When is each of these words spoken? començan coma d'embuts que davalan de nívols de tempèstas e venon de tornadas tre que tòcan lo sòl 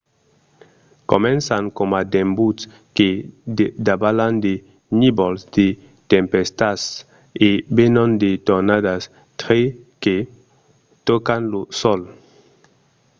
començan 1.11 1.63
coma 1.79 1.99
d'embuts 2.11 2.63
que 2.97 3.09
davalan 3.87 4.33
de 4.45 4.53
nívols 4.99 5.41
de 5.55 5.67
tempèstas 6.13 6.79
e 7.47 7.49
venon 7.77 8.09
de 8.23 8.31
tornadas 8.47 9.01
tre 9.41 9.61
que 10.03 10.15
tòcan 11.07 11.41
lo 11.51 11.61
sòl 11.81 12.01